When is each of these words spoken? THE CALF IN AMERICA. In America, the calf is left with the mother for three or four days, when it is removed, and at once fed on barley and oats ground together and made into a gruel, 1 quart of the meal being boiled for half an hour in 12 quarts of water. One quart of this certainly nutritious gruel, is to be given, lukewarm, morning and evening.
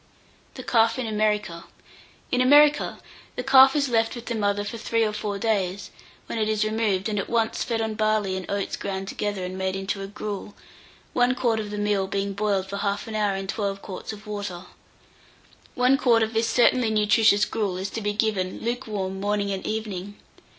THE 0.55 0.63
CALF 0.63 0.97
IN 0.97 1.05
AMERICA. 1.05 1.65
In 2.31 2.41
America, 2.41 2.97
the 3.35 3.43
calf 3.43 3.75
is 3.75 3.87
left 3.87 4.15
with 4.15 4.25
the 4.25 4.33
mother 4.33 4.63
for 4.63 4.79
three 4.79 5.03
or 5.03 5.13
four 5.13 5.37
days, 5.37 5.91
when 6.25 6.39
it 6.39 6.49
is 6.49 6.65
removed, 6.65 7.07
and 7.07 7.19
at 7.19 7.29
once 7.29 7.63
fed 7.63 7.81
on 7.81 7.93
barley 7.93 8.35
and 8.35 8.49
oats 8.49 8.75
ground 8.77 9.07
together 9.07 9.45
and 9.45 9.59
made 9.59 9.75
into 9.75 10.01
a 10.01 10.07
gruel, 10.07 10.55
1 11.13 11.35
quart 11.35 11.59
of 11.59 11.69
the 11.69 11.77
meal 11.77 12.07
being 12.07 12.33
boiled 12.33 12.65
for 12.67 12.77
half 12.77 13.07
an 13.07 13.13
hour 13.13 13.35
in 13.35 13.45
12 13.45 13.83
quarts 13.83 14.11
of 14.11 14.25
water. 14.25 14.65
One 15.75 15.97
quart 15.99 16.23
of 16.23 16.33
this 16.33 16.47
certainly 16.47 16.89
nutritious 16.89 17.45
gruel, 17.45 17.77
is 17.77 17.91
to 17.91 18.01
be 18.01 18.13
given, 18.13 18.59
lukewarm, 18.59 19.19
morning 19.19 19.51
and 19.51 19.63
evening. 19.67 20.15